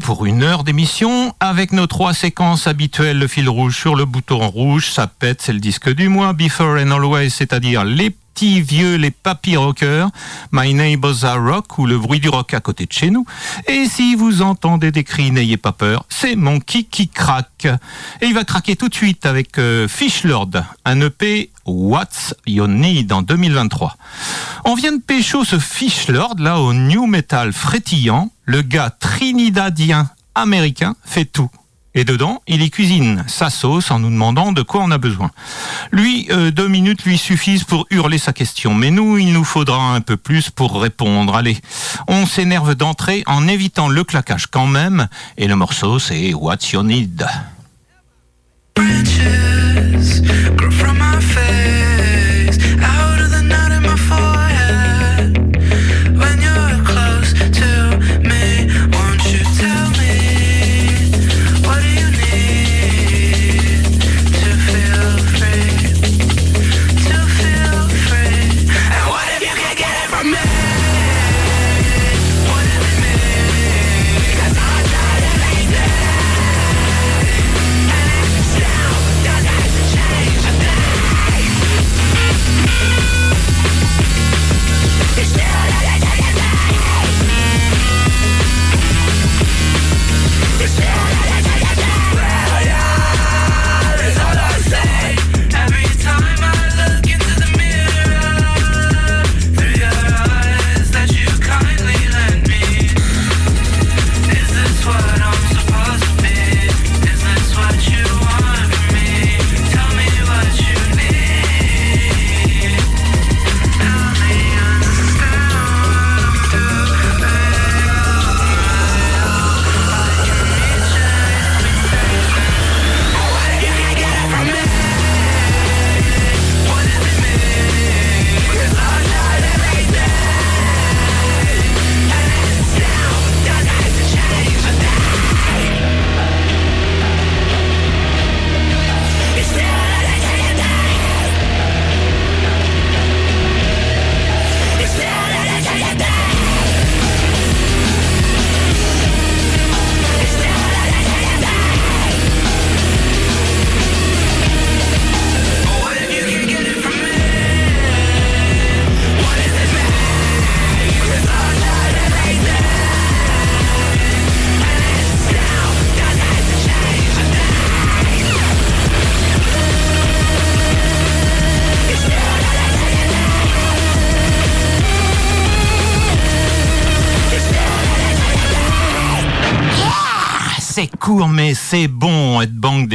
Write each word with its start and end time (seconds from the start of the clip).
pour 0.00 0.24
une 0.24 0.42
heure 0.42 0.64
d'émission 0.64 1.34
avec 1.38 1.72
nos 1.72 1.86
trois 1.86 2.14
séquences 2.14 2.66
habituelles. 2.66 3.18
Le 3.18 3.26
fil 3.26 3.46
rouge 3.46 3.76
sur 3.76 3.94
le 3.94 4.06
bouton 4.06 4.48
rouge, 4.48 4.90
ça 4.90 5.06
pète, 5.06 5.42
c'est 5.42 5.52
le 5.52 5.58
disque 5.58 5.92
du 5.94 6.08
mois. 6.08 6.32
Before 6.32 6.78
and 6.78 6.90
Always, 6.90 7.28
c'est-à-dire 7.28 7.84
les 7.84 8.10
petits 8.36 8.60
vieux, 8.60 8.96
les 8.96 9.10
papy 9.10 9.56
rockers. 9.56 10.10
My 10.52 10.74
Neighbors 10.74 11.24
Are 11.24 11.42
Rock 11.42 11.78
ou 11.78 11.86
le 11.86 11.96
bruit 11.96 12.20
du 12.20 12.28
rock 12.28 12.52
à 12.52 12.60
côté 12.60 12.84
de 12.84 12.92
chez 12.92 13.08
nous. 13.08 13.24
Et 13.66 13.86
si 13.86 14.14
vous 14.14 14.42
entendez 14.42 14.92
des 14.92 15.04
cris, 15.04 15.30
n'ayez 15.30 15.56
pas 15.56 15.72
peur, 15.72 16.04
c'est 16.10 16.36
mon 16.36 16.60
qui 16.60 16.84
craque. 17.08 17.66
Et 18.20 18.26
il 18.26 18.34
va 18.34 18.44
craquer 18.44 18.76
tout 18.76 18.90
de 18.90 18.94
suite 18.94 19.24
avec 19.24 19.58
euh, 19.58 19.88
Fish 19.88 20.24
Lord, 20.24 20.50
un 20.84 21.00
EP 21.00 21.48
What's 21.64 22.34
Your 22.46 22.68
Need 22.68 23.10
en 23.10 23.22
2023. 23.22 23.96
On 24.66 24.74
vient 24.74 24.92
de 24.92 25.00
pécho 25.00 25.42
ce 25.46 25.58
Fish 25.58 26.08
Lord 26.08 26.34
là 26.38 26.60
au 26.60 26.74
new 26.74 27.06
metal 27.06 27.54
frétillant. 27.54 28.30
Le 28.44 28.60
gars 28.60 28.90
trinidadien 28.90 30.10
américain 30.34 30.94
fait 31.06 31.24
tout. 31.24 31.48
Et 31.96 32.04
dedans, 32.04 32.42
il 32.46 32.60
y 32.60 32.70
cuisine 32.70 33.24
sa 33.26 33.48
sauce 33.48 33.90
en 33.90 33.98
nous 33.98 34.10
demandant 34.10 34.52
de 34.52 34.60
quoi 34.60 34.82
on 34.84 34.90
a 34.90 34.98
besoin. 34.98 35.30
Lui, 35.92 36.28
euh, 36.30 36.50
deux 36.50 36.68
minutes 36.68 37.04
lui 37.04 37.16
suffisent 37.16 37.64
pour 37.64 37.86
hurler 37.90 38.18
sa 38.18 38.34
question. 38.34 38.74
Mais 38.74 38.90
nous, 38.90 39.16
il 39.16 39.32
nous 39.32 39.44
faudra 39.44 39.94
un 39.94 40.02
peu 40.02 40.18
plus 40.18 40.50
pour 40.50 40.78
répondre. 40.78 41.34
Allez, 41.34 41.56
on 42.06 42.26
s'énerve 42.26 42.74
d'entrée 42.74 43.22
en 43.26 43.48
évitant 43.48 43.88
le 43.88 44.04
claquage 44.04 44.46
quand 44.46 44.66
même. 44.66 45.08
Et 45.38 45.48
le 45.48 45.56
morceau, 45.56 45.98
c'est 45.98 46.34
What's 46.34 46.70
Your 46.70 46.84
Need? 46.84 47.26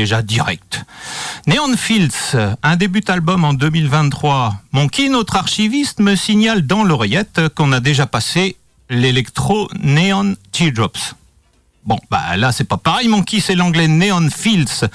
Déjà 0.01 0.23
direct. 0.23 0.83
Neon 1.45 1.77
Fields, 1.77 2.35
un 2.63 2.75
début 2.75 3.03
album 3.07 3.43
en 3.43 3.53
2023. 3.53 4.55
Mon 4.71 4.87
qui, 4.87 5.09
notre 5.09 5.35
archiviste, 5.35 5.99
me 5.99 6.15
signale 6.15 6.65
dans 6.65 6.83
l'oreillette 6.83 7.49
qu'on 7.53 7.71
a 7.71 7.79
déjà 7.79 8.07
passé 8.07 8.55
l'électro 8.89 9.69
Neon 9.79 10.33
Teardrops. 10.51 11.13
Bon, 11.83 11.99
bah 12.09 12.35
là 12.35 12.51
c'est 12.51 12.63
pas 12.63 12.77
pareil, 12.77 13.07
mon 13.07 13.21
qui 13.21 13.41
c'est 13.41 13.53
l'anglais 13.53 13.87
Neon 13.87 14.29
Fields. 14.31 14.87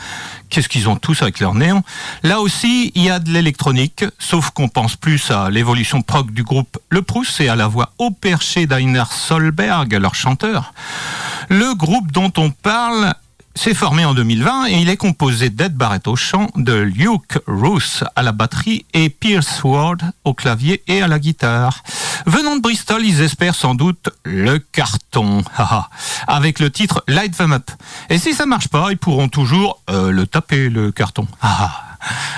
Qu'est-ce 0.50 0.68
qu'ils 0.68 0.88
ont 0.88 0.96
tous 0.96 1.22
avec 1.22 1.38
leur 1.38 1.54
néon? 1.54 1.84
Là 2.24 2.40
aussi, 2.40 2.90
il 2.96 3.02
y 3.02 3.10
a 3.10 3.20
de 3.20 3.30
l'électronique, 3.30 4.04
sauf 4.18 4.50
qu'on 4.50 4.68
pense 4.68 4.96
plus 4.96 5.30
à 5.30 5.50
l'évolution 5.50 6.02
prog 6.02 6.32
du 6.32 6.42
groupe 6.42 6.78
Le 6.88 7.02
Proust 7.02 7.40
et 7.40 7.48
à 7.48 7.54
la 7.54 7.68
voix 7.68 7.92
au 7.98 8.10
perché 8.10 8.66
d'Ainer 8.66 9.04
Solberg, 9.10 9.92
leur 9.94 10.16
chanteur. 10.16 10.74
Le 11.48 11.74
groupe 11.74 12.10
dont 12.10 12.32
on 12.38 12.50
parle 12.50 13.14
s'est 13.56 13.74
formé 13.74 14.04
en 14.04 14.14
2020 14.14 14.66
et 14.66 14.74
il 14.74 14.88
est 14.88 14.96
composé 14.96 15.48
d'Ed 15.50 15.74
Barrett 15.74 16.06
au 16.06 16.14
chant, 16.14 16.48
de 16.56 16.74
Luke 16.74 17.38
Roos 17.46 18.04
à 18.14 18.22
la 18.22 18.32
batterie 18.32 18.84
et 18.92 19.08
Pierce 19.08 19.64
Ward 19.64 20.02
au 20.24 20.34
clavier 20.34 20.82
et 20.86 21.02
à 21.02 21.08
la 21.08 21.18
guitare. 21.18 21.82
Venant 22.26 22.56
de 22.56 22.60
Bristol, 22.60 23.04
ils 23.04 23.22
espèrent 23.22 23.54
sans 23.54 23.74
doute 23.74 24.10
le 24.24 24.58
carton, 24.58 25.42
avec 26.28 26.60
le 26.60 26.70
titre 26.70 27.02
Light 27.08 27.36
Them 27.36 27.52
Up. 27.52 27.70
Et 28.10 28.18
si 28.18 28.34
ça 28.34 28.46
marche 28.46 28.68
pas, 28.68 28.88
ils 28.90 28.98
pourront 28.98 29.28
toujours 29.28 29.80
euh, 29.90 30.10
le 30.10 30.26
taper 30.26 30.68
le 30.68 30.92
carton. 30.92 31.26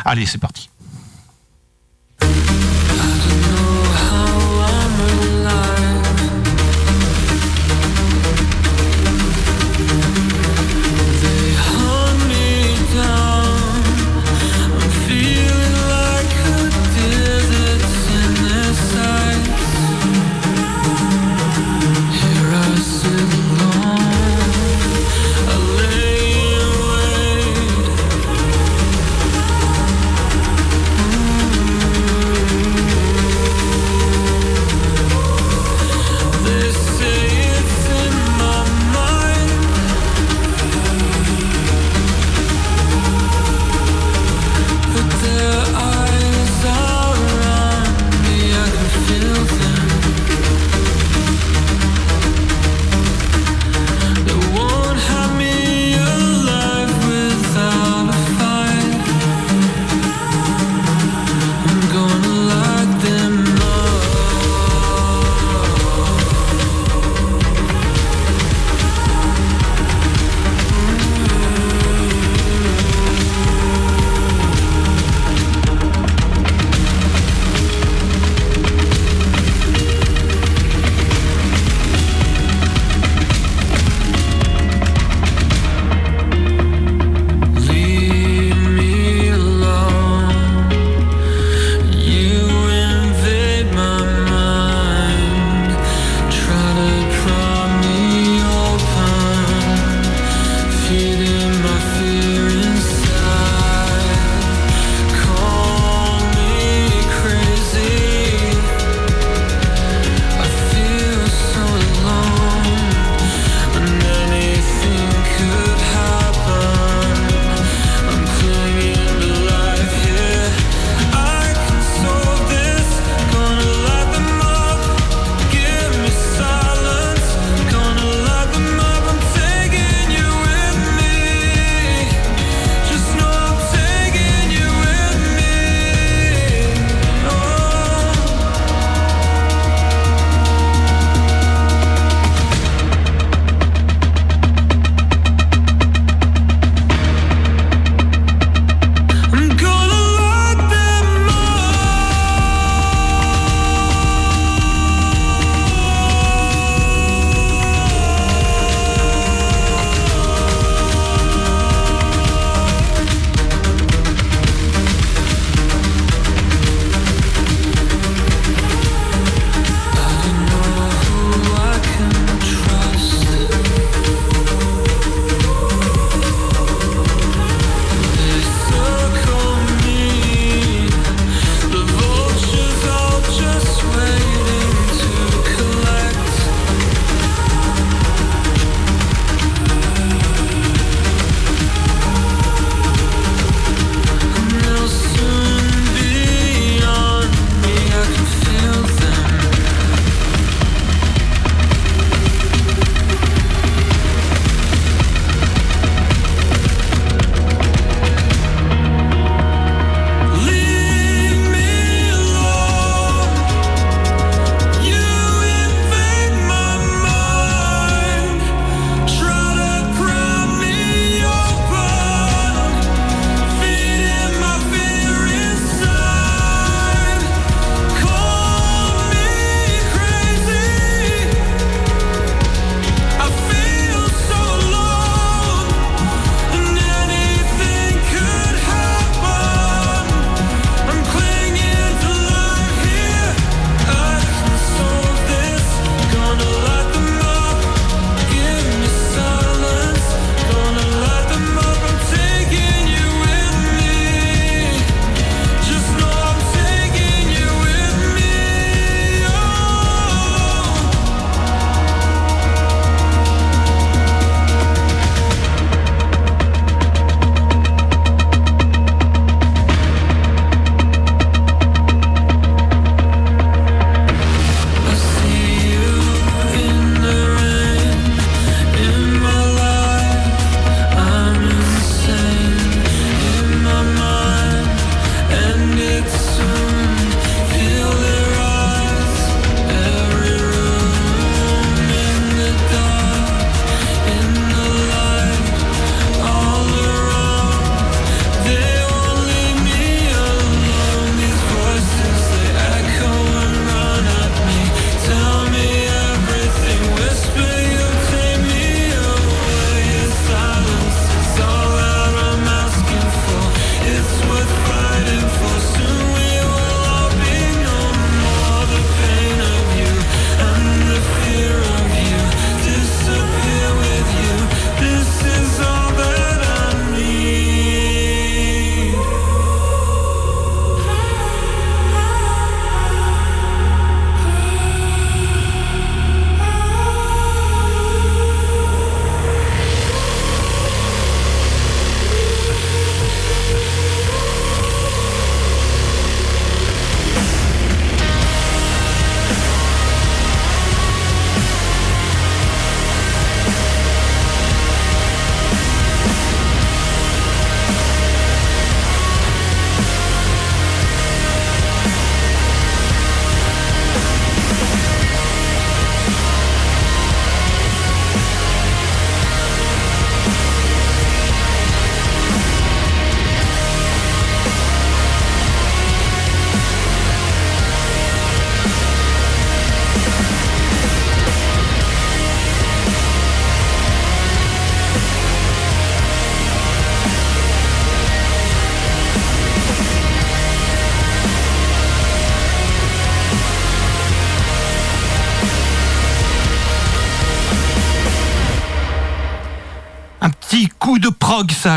Allez, 0.05 0.25
c'est 0.25 0.38
parti. 0.38 0.71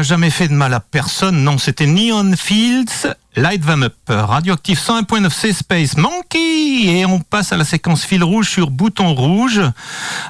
Jamais 0.04 0.30
fait 0.30 0.48
de 0.48 0.54
mal 0.54 0.74
à 0.74 0.80
personne. 0.80 1.44
Non, 1.44 1.58
c'était 1.58 1.86
Neon 1.86 2.34
Fields, 2.36 3.08
Light 3.36 3.66
Them 3.66 3.84
Up, 3.84 3.96
Radioactive 4.08 4.78
101.9 4.78 5.30
C 5.30 5.54
Space 5.54 5.98
Monkey. 5.98 6.86
Et 6.86 7.06
on 7.06 7.20
passe 7.20 7.52
à 7.54 7.58
la 7.58 7.64
séquence 7.64 8.04
fil 8.06 8.24
rouge 8.24 8.50
sur 8.50 8.70
bouton 8.70 9.14
rouge 9.14 9.62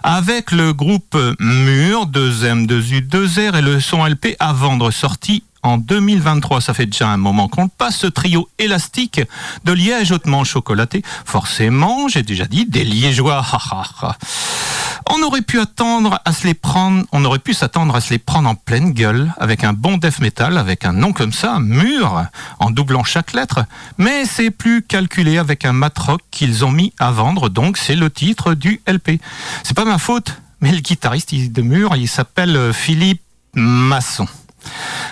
avec 0.03 0.51
le 0.51 0.73
groupe 0.73 1.17
Mur, 1.39 2.07
2M, 2.07 2.65
2U, 2.67 3.07
2R 3.07 3.57
et 3.57 3.61
le 3.61 3.79
son 3.79 4.05
LP 4.05 4.35
à 4.39 4.53
vendre 4.53 4.91
sorti 4.91 5.43
en 5.63 5.77
2023. 5.77 6.61
Ça 6.61 6.73
fait 6.73 6.85
déjà 6.85 7.09
un 7.09 7.17
moment 7.17 7.47
qu'on 7.47 7.67
passe, 7.67 7.97
ce 7.97 8.07
trio 8.07 8.49
élastique 8.59 9.21
de 9.65 9.71
liège 9.71 10.11
hautement 10.11 10.43
chocolaté. 10.43 11.03
Forcément, 11.25 12.07
j'ai 12.07 12.23
déjà 12.23 12.45
dit, 12.45 12.65
des 12.65 12.83
liégeois. 12.83 13.45
on 15.09 15.21
aurait 15.23 15.41
pu 15.41 15.59
attendre 15.59 16.19
à 16.25 16.33
se 16.33 16.47
les 16.47 16.53
prendre, 16.53 17.05
on 17.11 17.25
aurait 17.25 17.39
pu 17.39 17.53
s'attendre 17.53 17.95
à 17.95 18.01
se 18.01 18.11
les 18.11 18.19
prendre 18.19 18.49
en 18.49 18.55
pleine 18.55 18.91
gueule 18.91 19.33
avec 19.37 19.63
un 19.63 19.73
bon 19.73 19.97
death 19.97 20.19
metal, 20.19 20.57
avec 20.57 20.85
un 20.85 20.93
nom 20.93 21.13
comme 21.13 21.33
ça, 21.33 21.59
mur, 21.59 22.25
en 22.59 22.71
doublant 22.71 23.03
chaque 23.03 23.33
lettre. 23.33 23.65
Mais 23.97 24.25
c'est 24.25 24.51
plus 24.51 24.81
calculé 24.81 25.37
avec 25.37 25.65
un 25.65 25.73
mat 25.73 25.97
rock 25.97 26.21
qu'ils 26.31 26.65
ont 26.65 26.71
mis 26.71 26.93
à 26.99 27.11
vendre, 27.11 27.49
donc 27.49 27.77
c'est 27.77 27.95
le 27.95 28.09
titre 28.09 28.53
du 28.53 28.81
LP. 28.87 29.19
C'est 29.63 29.75
pas 29.75 29.85
ma 29.85 29.97
faute, 29.97 30.41
mais 30.61 30.71
le 30.71 30.79
guitariste 30.79 31.33
de 31.33 31.61
mur, 31.61 31.95
il 31.95 32.07
s'appelle 32.07 32.73
Philippe 32.73 33.21
Masson. 33.53 34.27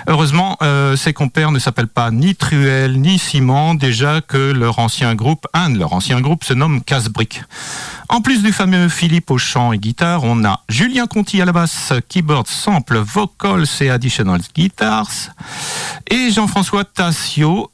Heureusement, 0.07 0.57
euh, 0.61 0.95
ces 0.95 1.13
compères 1.13 1.51
ne 1.51 1.59
s'appellent 1.59 1.87
pas 1.87 2.11
ni 2.11 2.35
Truel 2.35 2.99
ni 2.99 3.19
Simon, 3.19 3.75
déjà 3.75 4.21
que 4.21 4.51
leur 4.51 4.79
ancien 4.79 5.15
groupe, 5.15 5.47
un 5.53 5.69
de 5.69 5.77
leurs 5.77 5.93
anciens 5.93 6.21
groupes, 6.21 6.43
se 6.43 6.53
nomme 6.53 6.81
Casbrick. 6.81 7.43
En 8.09 8.21
plus 8.21 8.41
du 8.41 8.51
fameux 8.51 8.89
Philippe 8.89 9.29
au 9.31 9.37
chant 9.37 9.71
et 9.71 9.77
guitare, 9.77 10.23
on 10.23 10.43
a 10.45 10.61
Julien 10.69 11.05
Conti 11.05 11.41
à 11.41 11.45
la 11.45 11.51
basse, 11.51 11.93
keyboard, 12.07 12.47
sample, 12.47 12.97
vocals 12.97 13.65
et 13.81 13.89
additional 13.89 14.41
guitars, 14.55 15.11
et 16.09 16.31
Jean-François 16.31 16.85
Tassio 16.85 17.71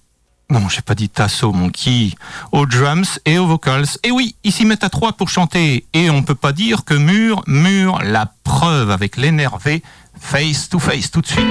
non, 0.51 0.69
j'ai 0.69 0.81
pas 0.81 0.93
dit 0.93 1.09
Tasso, 1.09 1.51
mon 1.51 1.69
qui, 1.69 2.15
aux 2.51 2.67
drums 2.67 3.19
et 3.25 3.39
aux 3.39 3.47
vocals. 3.47 3.87
Et 4.03 4.11
oui, 4.11 4.35
ils 4.43 4.51
s'y 4.51 4.63
mettent 4.63 4.83
à 4.83 4.89
trois 4.89 5.13
pour 5.13 5.27
chanter. 5.27 5.87
Et 5.93 6.11
on 6.11 6.21
peut 6.21 6.35
pas 6.35 6.51
dire 6.51 6.85
que 6.85 6.93
Mur, 6.93 7.41
Mur, 7.47 7.99
la 8.03 8.31
preuve 8.43 8.91
avec 8.91 9.17
l'énervé, 9.17 9.81
face 10.19 10.67
to 10.69 10.79
face 10.79 11.09
tout 11.09 11.21
de 11.21 11.27
suite. 11.27 11.45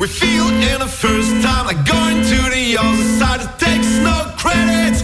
We 0.00 0.08
feel 0.08 0.48
in 0.48 0.80
the 0.80 0.88
first 0.88 1.42
time 1.42 1.66
like 1.66 1.84
going 1.86 2.22
to 2.22 2.50
the 2.50 2.76
other 2.78 3.04
side. 3.18 3.40
It 3.40 3.58
takes 3.58 3.98
no 3.98 4.34
credit, 4.36 5.01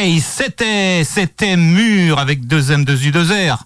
Face, 0.00 0.24
c'était, 0.24 1.02
c'était 1.04 1.58
mur 1.58 2.18
avec 2.18 2.46
deux 2.46 2.72
M, 2.72 2.86
deux 2.86 3.04
U, 3.06 3.10
deux 3.10 3.26
R. 3.26 3.64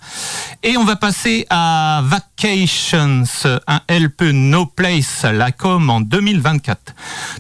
Et 0.65 0.77
on 0.77 0.85
va 0.85 0.97
passer 0.97 1.47
à 1.49 2.03
Vacations, 2.05 3.23
un 3.69 3.81
LP 3.89 4.33
No 4.33 4.67
Place, 4.67 5.23
la 5.23 5.53
com 5.53 5.89
en 5.91 6.01
2024. 6.01 6.95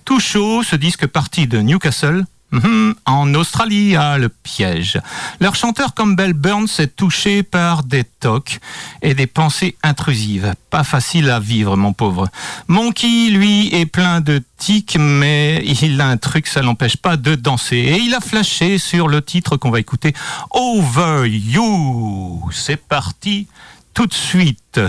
Tout 0.05 0.21
chaud, 0.21 0.63
ce 0.63 0.77
disque 0.77 1.09
parti 1.09 1.49
de 1.49 1.59
Newcastle. 1.59 2.25
Mhm, 2.55 2.95
En 3.07 3.35
Australie, 3.35 3.97
à 3.97 4.17
le 4.17 4.29
piège. 4.29 5.01
Leur 5.41 5.57
chanteur 5.57 5.93
Campbell 5.93 6.35
Burns 6.35 6.69
est 6.79 6.95
touché 6.95 7.43
par 7.43 7.83
des 7.83 8.05
tocs 8.05 8.61
et 9.03 9.15
des 9.15 9.27
pensées 9.27 9.77
intrusives. 9.83 10.55
Pas 10.71 10.85
facile 10.85 11.31
à 11.31 11.41
vivre, 11.41 11.77
mon 11.77 11.93
pauvre. 11.93 12.29
Monkey, 12.69 13.29
lui, 13.31 13.75
est 13.75 13.87
plein 13.87 14.21
de 14.21 14.41
tics, 14.57 14.97
mais 15.01 15.65
il 15.67 16.01
a 16.01 16.07
un 16.07 16.17
truc, 16.17 16.47
ça 16.47 16.63
l'empêche 16.63 16.97
pas 16.97 17.17
de 17.17 17.35
danser. 17.35 17.77
Et 17.77 17.99
il 17.99 18.15
a 18.15 18.21
flashé 18.21 18.79
sur 18.79 19.09
le 19.09 19.21
titre 19.21 19.57
qu'on 19.57 19.71
va 19.71 19.81
écouter, 19.81 20.15
Over 20.53 21.27
You. 21.29 22.49
C'est 22.53 22.77
parti 22.77 23.49
tout 23.95 24.07
de 24.07 24.15
suite. 24.15 24.81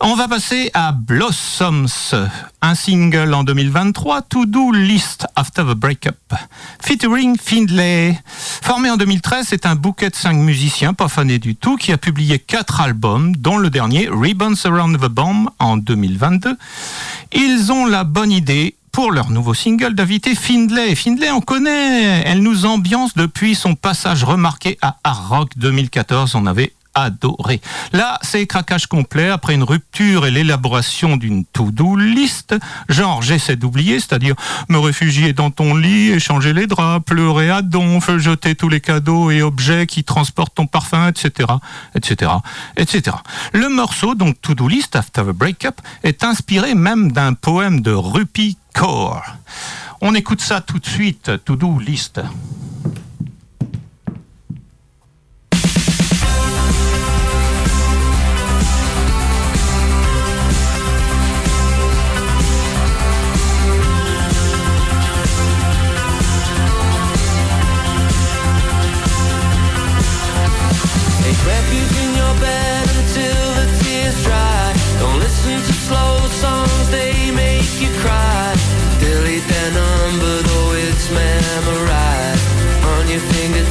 On 0.00 0.14
va 0.16 0.28
passer 0.28 0.70
à 0.74 0.92
Blossoms, 0.92 1.86
un 2.60 2.74
single 2.74 3.32
en 3.32 3.42
2023, 3.42 4.22
To 4.22 4.44
Do 4.44 4.70
List 4.72 5.26
After 5.34 5.62
the 5.62 5.74
Breakup, 5.74 6.34
featuring 6.82 7.38
Findlay. 7.42 8.18
Formé 8.62 8.90
en 8.90 8.98
2013, 8.98 9.46
c'est 9.48 9.64
un 9.64 9.76
bouquet 9.76 10.10
de 10.10 10.16
cinq 10.16 10.34
musiciens, 10.34 10.92
pas 10.92 11.08
fanés 11.08 11.38
du 11.38 11.56
tout, 11.56 11.76
qui 11.76 11.90
a 11.90 11.96
publié 11.96 12.38
quatre 12.38 12.82
albums, 12.82 13.34
dont 13.36 13.56
le 13.56 13.70
dernier, 13.70 14.10
Ribbons 14.12 14.66
Around 14.66 14.98
the 15.00 15.08
Bomb, 15.08 15.48
en 15.58 15.78
2022. 15.78 16.56
Ils 17.32 17.72
ont 17.72 17.86
la 17.86 18.04
bonne 18.04 18.32
idée 18.32 18.74
pour 18.92 19.10
leur 19.10 19.30
nouveau 19.30 19.54
single 19.54 19.94
d'inviter 19.94 20.34
Findlay. 20.34 20.94
Findlay, 20.94 21.30
on 21.30 21.40
connaît, 21.40 22.22
elle 22.26 22.42
nous 22.42 22.66
ambiance 22.66 23.14
depuis 23.14 23.54
son 23.54 23.74
passage 23.74 24.24
remarqué 24.24 24.76
à 24.82 24.96
Hard 25.02 25.28
Rock 25.28 25.50
2014. 25.56 26.34
On 26.34 26.46
avait 26.46 26.72
adoré. 26.96 27.60
Là, 27.92 28.18
c'est 28.22 28.46
craquage 28.46 28.86
complet 28.86 29.28
après 29.28 29.54
une 29.54 29.62
rupture 29.62 30.26
et 30.26 30.30
l'élaboration 30.30 31.16
d'une 31.16 31.44
to-do 31.44 31.94
list. 31.94 32.56
Genre, 32.88 33.22
j'essaie 33.22 33.54
d'oublier, 33.54 34.00
c'est-à-dire 34.00 34.34
me 34.68 34.78
réfugier 34.78 35.32
dans 35.32 35.50
ton 35.50 35.76
lit, 35.76 36.10
échanger 36.10 36.52
les 36.52 36.66
draps, 36.66 37.04
pleurer 37.04 37.50
à 37.50 37.62
donf, 37.62 38.10
jeter 38.16 38.54
tous 38.54 38.70
les 38.70 38.80
cadeaux 38.80 39.30
et 39.30 39.42
objets 39.42 39.86
qui 39.86 40.02
transportent 40.02 40.54
ton 40.54 40.66
parfum, 40.66 41.08
etc., 41.08 41.48
etc., 41.94 42.32
etc. 42.76 43.16
Le 43.52 43.68
morceau, 43.68 44.14
donc 44.14 44.40
to-do 44.40 44.66
list 44.66 44.96
after 44.96 45.20
a 45.20 45.32
breakup, 45.32 45.80
est 46.02 46.24
inspiré 46.24 46.74
même 46.74 47.12
d'un 47.12 47.34
poème 47.34 47.82
de 47.82 47.92
Rupi 47.92 48.56
Kaur. 48.74 49.22
On 50.00 50.14
écoute 50.14 50.40
ça 50.40 50.62
tout 50.62 50.78
de 50.78 50.86
suite, 50.86 51.30
to-do 51.44 51.78
list. 51.78 52.20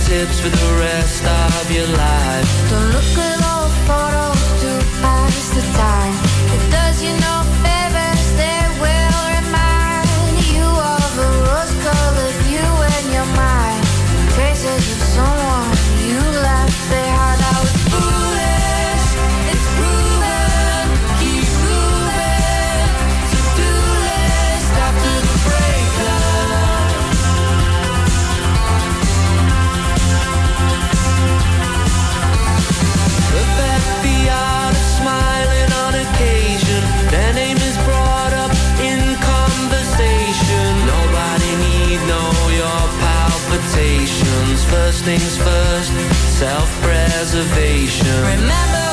Fingertips 0.05 0.39
for 0.39 0.49
the 0.49 0.79
rest 0.79 1.23
of 1.23 1.71
your 1.71 1.87
life. 1.87 2.69
Don't 2.69 2.91
look 2.91 3.17
at 3.17 3.34
self-preservation. 46.35 48.07
Remember 48.23 48.84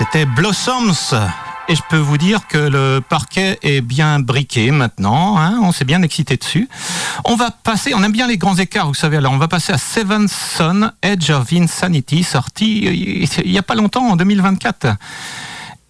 C'était 0.00 0.24
Blossoms. 0.24 1.14
Et 1.68 1.76
je 1.76 1.82
peux 1.90 1.98
vous 1.98 2.16
dire 2.16 2.46
que 2.46 2.56
le 2.56 3.02
parquet 3.06 3.58
est 3.62 3.82
bien 3.82 4.18
briqué 4.18 4.70
maintenant. 4.70 5.36
hein, 5.36 5.60
on 5.62 5.72
s'est 5.72 5.84
bien 5.84 6.00
excité 6.00 6.38
dessus. 6.38 6.70
On 7.26 7.36
va 7.36 7.50
passer, 7.50 7.92
on 7.92 8.02
aime 8.02 8.10
bien 8.10 8.26
les 8.26 8.38
grands 8.38 8.56
écarts, 8.56 8.86
vous 8.86 8.94
savez. 8.94 9.18
Alors, 9.18 9.34
on 9.34 9.36
va 9.36 9.46
passer 9.46 9.74
à 9.74 9.76
Seven 9.76 10.26
Son, 10.26 10.90
Edge 11.02 11.28
of 11.28 11.52
Insanity, 11.52 12.22
sorti 12.22 12.86
euh, 12.86 13.42
il 13.44 13.50
n'y 13.50 13.58
a 13.58 13.62
pas 13.62 13.74
longtemps, 13.74 14.08
en 14.08 14.16
2024. 14.16 14.86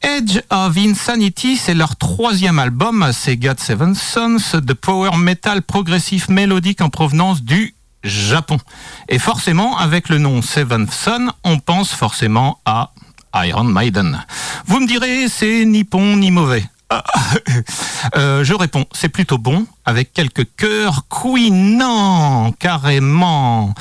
Edge 0.02 0.40
of 0.50 0.76
Insanity, 0.76 1.56
c'est 1.56 1.74
leur 1.74 1.94
troisième 1.94 2.58
album, 2.58 3.10
c'est 3.12 3.36
God 3.36 3.60
Seven 3.60 3.94
Sons, 3.94 4.58
de 4.60 4.72
power 4.72 5.16
metal 5.18 5.62
progressif 5.62 6.28
mélodique 6.28 6.80
en 6.80 6.88
provenance 6.88 7.44
du 7.44 7.76
Japon. 8.02 8.58
Et 9.08 9.20
forcément, 9.20 9.78
avec 9.78 10.08
le 10.08 10.18
nom 10.18 10.42
Seven 10.42 10.88
Son, 10.90 11.30
on 11.44 11.60
pense 11.60 11.92
forcément 11.92 12.58
à 12.64 12.90
Iron 13.34 13.64
Maiden. 13.64 14.24
Vous 14.66 14.80
me 14.80 14.86
direz, 14.86 15.28
c'est 15.28 15.64
ni 15.64 15.84
bon 15.84 16.16
ni 16.16 16.30
mauvais. 16.30 16.64
Ah, 16.88 17.04
euh, 18.16 18.42
je 18.42 18.52
réponds, 18.54 18.84
c'est 18.92 19.08
plutôt 19.08 19.38
bon 19.38 19.66
avec 19.84 20.12
quelques 20.12 20.46
chœurs 20.56 21.06
couinants, 21.08 22.52
carrément. 22.58 23.74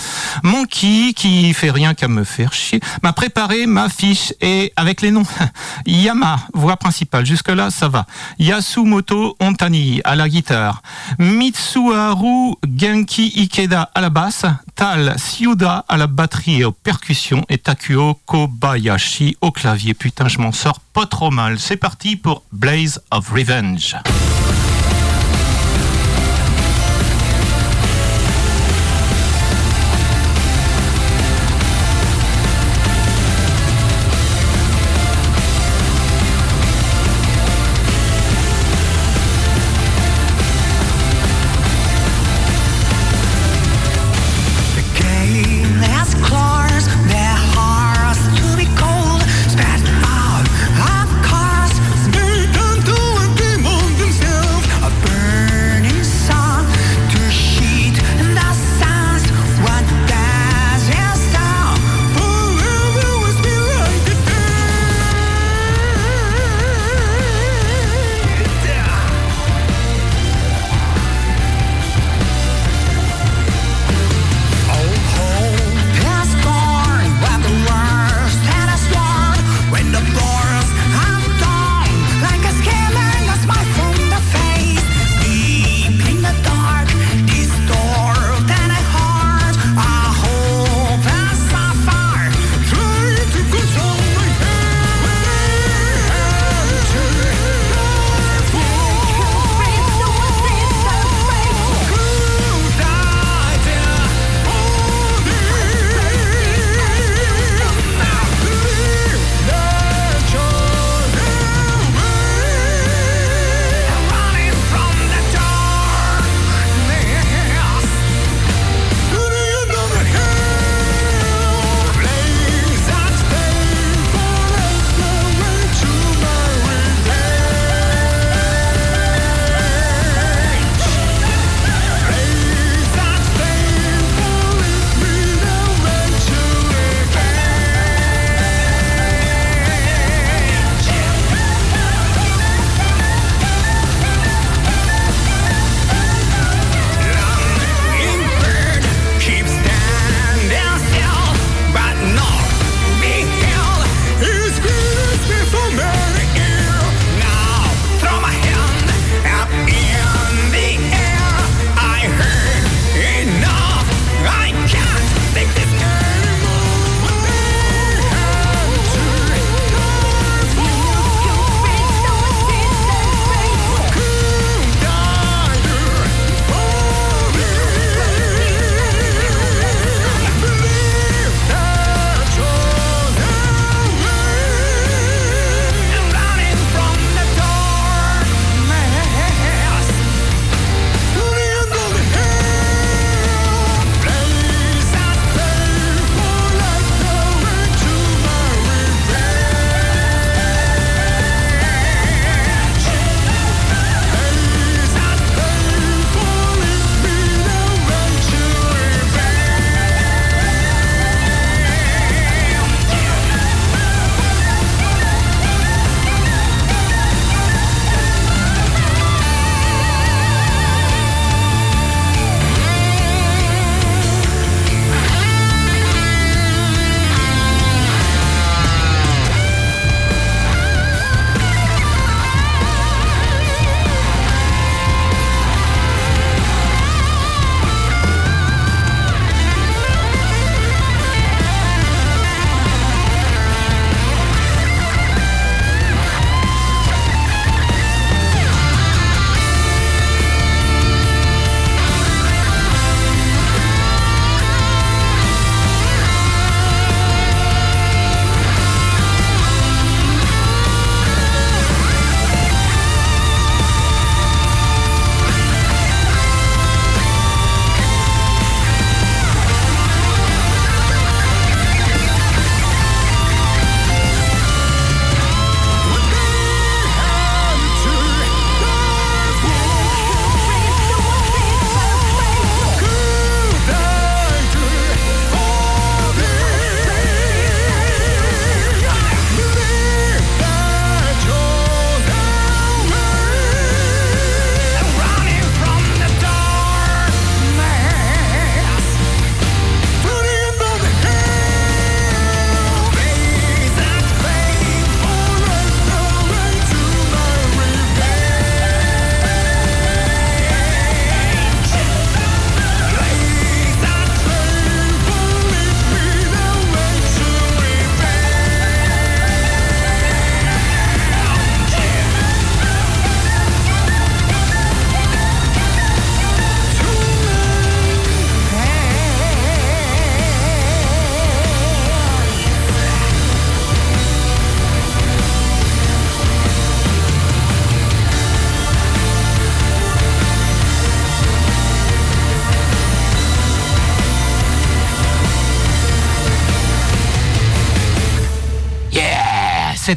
Monkey, 0.43 1.13
qui 1.15 1.53
fait 1.53 1.71
rien 1.71 1.93
qu'à 1.93 2.07
me 2.07 2.23
faire 2.23 2.53
chier, 2.53 2.79
m'a 3.03 3.13
préparé 3.13 3.65
ma 3.65 3.89
fiche 3.89 4.33
et 4.41 4.73
avec 4.75 5.01
les 5.01 5.11
noms. 5.11 5.23
Yama, 5.85 6.39
voix 6.53 6.77
principale, 6.77 7.25
jusque-là 7.25 7.69
ça 7.71 7.87
va. 7.87 8.05
Yasumoto 8.39 9.35
Ontani 9.39 10.01
à 10.03 10.15
la 10.15 10.29
guitare. 10.29 10.81
Mitsuharu 11.17 12.55
Genki 12.77 13.33
Ikeda 13.35 13.89
à 13.93 14.01
la 14.01 14.09
basse. 14.09 14.45
Tal 14.75 15.15
Siuda 15.17 15.85
à 15.87 15.97
la 15.97 16.07
batterie 16.07 16.61
et 16.61 16.65
aux 16.65 16.71
percussions. 16.71 17.45
Et 17.49 17.57
Takuo 17.57 18.19
Kobayashi 18.25 19.37
au 19.41 19.51
clavier. 19.51 19.93
Putain, 19.93 20.27
je 20.27 20.39
m'en 20.39 20.51
sors 20.51 20.79
pas 20.79 21.05
trop 21.05 21.31
mal. 21.31 21.59
C'est 21.59 21.77
parti 21.77 22.15
pour 22.15 22.43
Blaze 22.51 23.01
of 23.11 23.29
Revenge. 23.29 23.97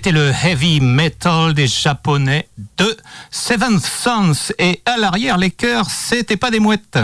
C'était 0.04 0.18
le 0.18 0.32
heavy 0.32 0.80
metal 0.80 1.54
des 1.54 1.68
japonais 1.68 2.48
de 2.76 2.96
Seventh 3.30 3.86
Sons. 3.86 4.52
Et 4.58 4.82
à 4.84 4.96
l'arrière, 4.96 5.38
les 5.38 5.52
chœurs, 5.52 5.90
c'était 5.90 6.36
pas 6.36 6.50
des 6.50 6.58
mouettes. 6.58 6.98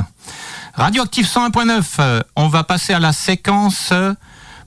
Radioactive 0.74 1.24
101.9, 1.24 1.84
euh, 2.00 2.20
on 2.34 2.48
va 2.48 2.64
passer 2.64 2.92
à 2.92 2.98
la 2.98 3.12
séquence 3.12 3.90
euh, 3.92 4.14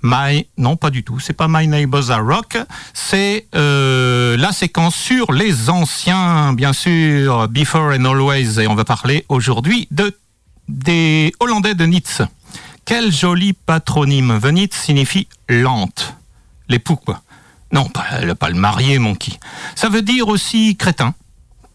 My... 0.01 0.47
Non, 0.57 0.77
pas 0.77 0.91
du 0.91 1.03
tout, 1.03 1.19
c'est 1.19 1.33
pas 1.33 1.47
My 1.49 1.67
Neighbors 1.67 2.09
Are 2.09 2.25
Rock, 2.25 2.57
c'est 2.93 3.47
euh, 3.53 4.37
la 4.37 4.53
séquence 4.53 4.95
sur 4.95 5.33
les 5.33 5.69
anciens, 5.69 6.53
bien 6.53 6.71
sûr, 6.71 7.49
Before 7.49 7.91
and 7.99 8.05
Always. 8.05 8.61
Et 8.61 8.67
on 8.67 8.75
va 8.75 8.85
parler 8.85 9.25
aujourd'hui 9.27 9.89
de, 9.91 10.17
des 10.69 11.33
Hollandais 11.41 11.75
de 11.75 11.83
Nitz. 11.83 12.21
Quel 12.85 13.11
joli 13.11 13.51
patronyme. 13.51 14.37
Venitz 14.37 14.73
signifie 14.73 15.27
lente. 15.49 16.15
L'époux, 16.69 16.95
quoi. 16.95 17.21
Non, 17.71 17.85
pas, 17.85 18.35
pas 18.35 18.49
le 18.49 18.55
marié, 18.55 18.99
mon 18.99 19.15
qui. 19.15 19.39
Ça 19.75 19.89
veut 19.89 20.01
dire 20.01 20.27
aussi 20.27 20.75
crétin. 20.75 21.13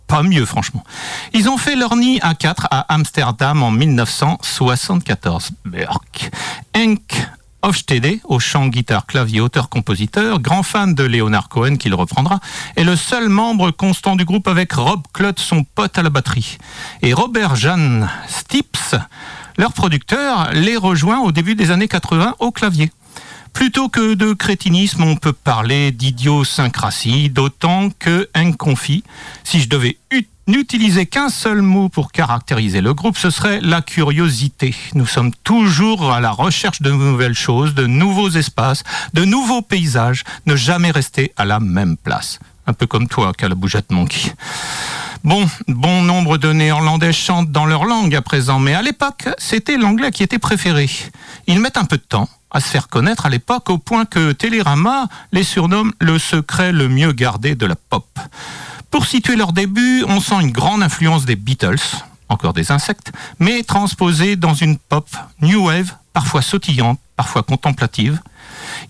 Pas 0.07 0.23
mieux, 0.23 0.45
franchement. 0.45 0.85
Ils 1.33 1.49
ont 1.49 1.57
fait 1.57 1.75
leur 1.75 1.97
nid 1.97 2.21
à 2.23 2.35
4 2.35 2.69
à 2.71 2.95
Amsterdam 2.95 3.63
en 3.63 3.71
1974. 3.71 5.51
Berk. 5.65 6.31
Henk 6.77 7.27
Hofstede, 7.63 8.21
au 8.25 8.39
chant, 8.39 8.69
guitare, 8.69 9.07
clavier, 9.07 9.41
auteur-compositeur, 9.41 10.39
grand 10.39 10.63
fan 10.63 10.95
de 10.95 11.03
Leonard 11.03 11.49
Cohen 11.49 11.77
qu'il 11.77 11.95
reprendra, 11.95 12.39
est 12.77 12.85
le 12.85 12.95
seul 12.95 13.29
membre 13.29 13.73
constant 13.73 14.15
du 14.15 14.25
groupe 14.25 14.47
avec 14.47 14.73
Rob 14.75 15.03
Clutt, 15.13 15.41
son 15.41 15.65
pote 15.65 15.99
à 15.99 16.05
la 16.05 16.11
batterie. 16.11 16.59
Et 17.03 17.13
Robert 17.13 17.57
Jan 17.57 18.07
Stips, 18.29 18.95
leur 19.59 19.73
producteur, 19.73 20.51
les 20.53 20.77
rejoint 20.77 21.19
au 21.19 21.33
début 21.33 21.57
des 21.57 21.73
années 21.73 21.89
80 21.89 22.37
au 22.39 22.53
clavier. 22.53 22.93
Plutôt 23.57 23.89
que 23.89 24.13
de 24.13 24.35
crétinisme, 24.35 25.03
on 25.03 25.17
peut 25.17 25.33
parler 25.33 25.91
d'idiosyncrasie, 25.91 27.31
d'autant 27.31 27.89
que 27.99 28.29
inconfit. 28.35 29.03
Si 29.45 29.61
je 29.63 29.69
devais 29.71 29.97
ut- 30.11 30.29
n'utiliser 30.47 31.07
qu'un 31.07 31.31
seul 31.31 31.63
mot 31.63 31.89
pour 31.89 32.13
caractériser 32.13 32.83
le 32.83 32.93
groupe, 32.93 33.17
ce 33.17 33.31
serait 33.31 33.61
la 33.63 33.81
curiosité. 33.81 34.75
Nous 34.95 35.07
sommes 35.07 35.33
toujours 35.43 36.13
à 36.13 36.21
la 36.21 36.33
recherche 36.33 36.83
de 36.83 36.91
nouvelles 36.91 37.35
choses, 37.35 37.75
de 37.75 37.87
nouveaux 37.87 38.29
espaces, 38.29 38.83
de 39.15 39.25
nouveaux 39.25 39.63
paysages, 39.63 40.25
ne 40.45 40.55
jamais 40.55 40.91
rester 40.91 41.33
à 41.39 41.47
la 41.47 41.59
même 41.59 41.97
place. 41.97 42.39
Un 42.67 42.75
peu 42.75 42.87
comme 42.87 43.09
toi, 43.09 43.33
Calabougette 43.33 43.91
Monkey. 43.91 44.35
Bon, 45.25 45.49
bon 45.67 46.03
nombre 46.03 46.37
de 46.37 46.53
Néerlandais 46.53 47.13
chantent 47.15 47.51
dans 47.51 47.65
leur 47.65 47.87
langue 47.87 48.15
à 48.15 48.21
présent, 48.21 48.59
mais 48.61 48.75
à 48.75 48.83
l'époque, 48.83 49.29
c'était 49.39 49.79
l'anglais 49.79 50.11
qui 50.11 50.23
était 50.23 50.39
préféré. 50.39 50.91
Ils 51.47 51.59
mettent 51.59 51.79
un 51.79 51.85
peu 51.87 51.97
de 51.97 52.03
temps 52.03 52.29
à 52.51 52.61
se 52.61 52.69
faire 52.69 52.89
connaître 52.89 53.27
à 53.27 53.29
l'époque 53.29 53.71
au 53.71 53.79
point 53.79 54.05
que 54.05 54.33
Télérama 54.33 55.09
les 55.33 55.43
surnomme 55.43 55.93
le 56.01 56.19
secret 56.19 56.73
le 56.73 56.89
mieux 56.89 57.13
gardé 57.13 57.55
de 57.55 57.67
la 57.67 57.77
pop. 57.77 58.07
Pour 58.91 59.07
situer 59.07 59.37
leur 59.37 59.53
début, 59.53 60.05
on 60.09 60.21
sent 60.21 60.41
une 60.41 60.53
grande 60.53 60.83
influence 60.83 61.25
des 61.25 61.37
Beatles, 61.37 61.77
encore 62.29 62.53
des 62.53 62.73
insectes, 62.73 63.13
mais 63.39 63.63
transposée 63.63 64.37
dans 64.37 64.55
une 64.55 64.79
pop 64.79 65.09
new 65.43 65.67
wave, 65.67 65.93
parfois 66.13 66.43
sautillante, 66.43 66.99
parfois 67.17 67.43
contemplative. 67.43 68.21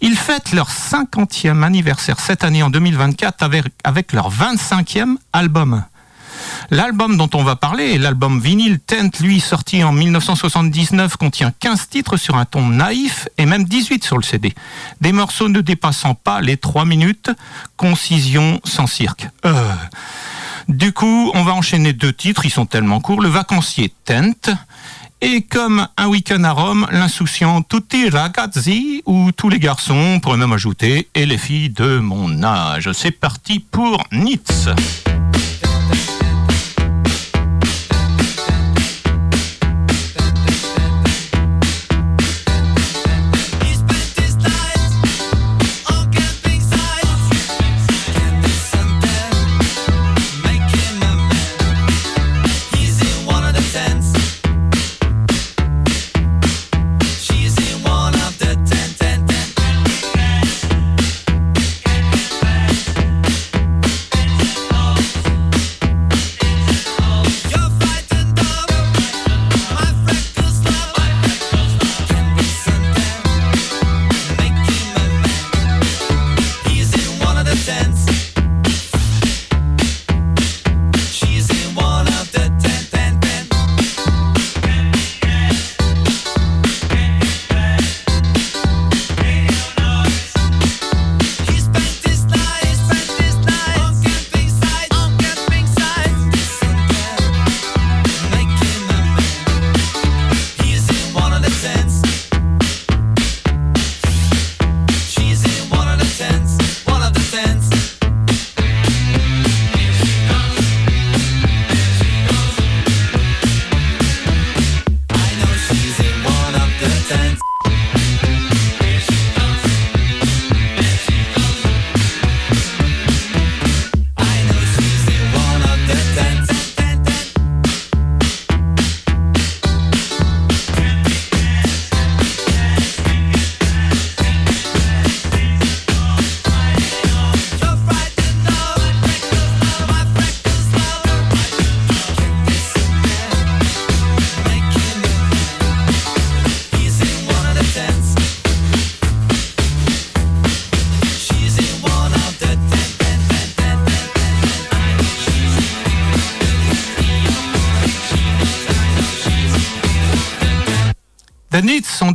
Ils 0.01 0.17
fêtent 0.17 0.53
leur 0.53 0.71
50e 0.71 1.63
anniversaire 1.63 2.21
cette 2.21 2.45
année 2.45 2.63
en 2.63 2.71
2024 2.71 3.43
avec, 3.43 3.65
avec 3.85 4.13
leur 4.13 4.31
25e 4.31 5.17
album. 5.33 5.85
L'album 6.71 7.17
dont 7.17 7.31
on 7.35 7.45
va 7.45 7.57
parler, 7.57 7.99
l'album 7.99 8.41
vinyle 8.41 8.81
Tent, 8.81 9.21
lui, 9.21 9.41
sorti 9.41 9.85
en 9.85 9.93
1979, 9.93 11.17
contient 11.17 11.53
15 11.59 11.89
titres 11.89 12.17
sur 12.17 12.37
un 12.37 12.45
ton 12.45 12.69
naïf 12.69 13.29
et 13.39 13.47
même 13.47 13.65
18 13.65 14.05
sur 14.05 14.17
le 14.17 14.23
CD. 14.23 14.55
Des 15.01 15.13
morceaux 15.13 15.49
ne 15.49 15.61
dépassant 15.61 16.15
pas 16.15 16.41
les 16.41 16.57
3 16.57 16.85
minutes, 16.85 17.31
concision 17.77 18.61
sans 18.65 18.87
cirque. 18.87 19.29
Euh. 19.45 19.73
Du 20.69 20.93
coup, 20.93 21.31
on 21.35 21.45
va 21.45 21.55
enchaîner 21.55 21.93
deux 21.93 22.13
titres, 22.13 22.45
ils 22.45 22.51
sont 22.51 22.67
tellement 22.67 23.01
courts. 23.01 23.21
Le 23.21 23.29
vacancier 23.29 23.93
Tent 24.05 24.51
et 25.23 25.43
comme 25.43 25.89
un 25.97 26.09
week-end 26.09 26.45
à 26.45 26.51
Rome, 26.51 26.87
l'insouciant 26.93 27.63
Tutti 27.63 28.11
ragazzi, 28.11 29.03
ou 29.07 29.33
tous 29.33 29.49
les 29.49 29.59
garçons, 29.59 29.95
on 29.95 30.21
pourrait 30.21 30.37
même 30.37 30.53
ajouter, 30.53 31.09
et 31.15 31.25
les 31.25 31.39
filles 31.39 31.71
de 31.71 31.99
mon 31.99 32.43
âge. 32.43 32.91
C'est 32.93 33.13
parti 33.13 33.61
pour 33.61 34.05
Nitz. 34.13 34.69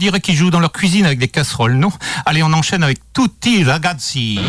Dirait 0.01 0.19
qu'ils 0.19 0.35
jouent 0.35 0.49
dans 0.49 0.59
leur 0.59 0.71
cuisine 0.71 1.05
avec 1.05 1.19
des 1.19 1.27
casseroles, 1.27 1.75
non? 1.75 1.91
Allez, 2.25 2.43
on 2.43 2.51
enchaîne 2.53 2.83
avec 2.83 2.99
Tutti 3.13 3.63
ragazzi. 3.63 4.39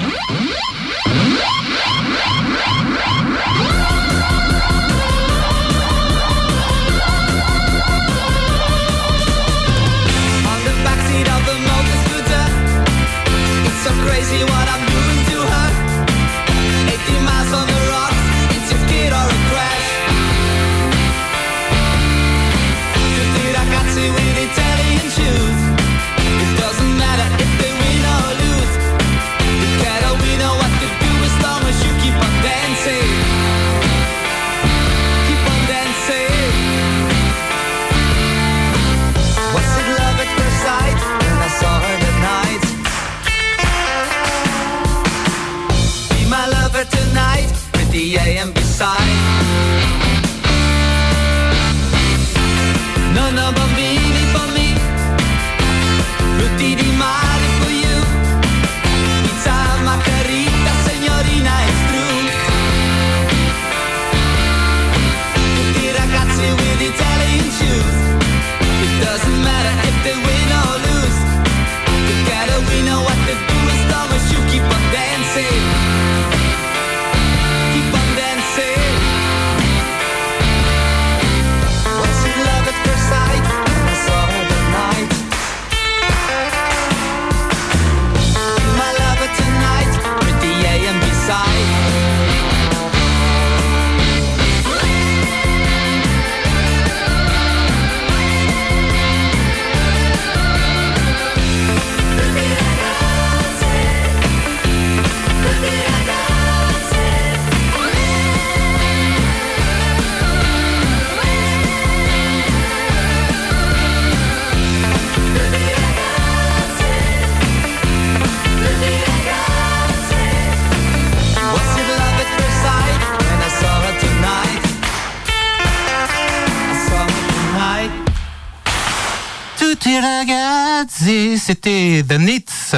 Ragazzi, 129.98 131.38
c'était 131.38 132.04
The 132.08 132.18
Nits. 132.18 132.76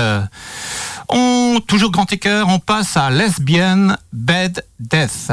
On, 1.08 1.60
toujours 1.66 1.90
grand 1.90 2.10
écœur, 2.12 2.48
on 2.48 2.58
passe 2.58 2.96
à 2.96 3.10
Lesbian 3.10 3.96
Bed 4.12 4.64
Death. 4.80 5.30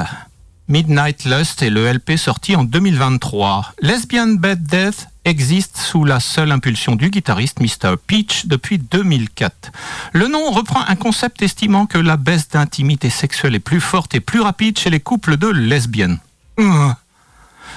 Midnight 0.67 1.25
Lust 1.25 1.61
est 1.63 1.69
le 1.69 1.91
LP 1.91 2.17
sorti 2.17 2.55
en 2.55 2.63
2023. 2.63 3.73
Lesbian 3.81 4.27
Bed 4.27 4.63
Death 4.63 5.07
existe 5.25 5.77
sous 5.77 6.05
la 6.05 6.19
seule 6.19 6.51
impulsion 6.51 6.95
du 6.95 7.09
guitariste 7.09 7.59
Mr. 7.59 7.95
Peach 8.07 8.45
depuis 8.45 8.77
2004. 8.77 9.71
Le 10.13 10.27
nom 10.27 10.51
reprend 10.51 10.81
un 10.87 10.95
concept 10.95 11.41
estimant 11.41 11.85
que 11.85 11.97
la 11.97 12.17
baisse 12.17 12.49
d'intimité 12.49 13.09
sexuelle 13.09 13.55
est 13.55 13.59
plus 13.59 13.81
forte 13.81 14.15
et 14.15 14.19
plus 14.19 14.41
rapide 14.41 14.79
chez 14.79 14.89
les 14.89 14.99
couples 14.99 15.37
de 15.37 15.47
lesbiennes. 15.47 16.19
Mmh. 16.57 16.91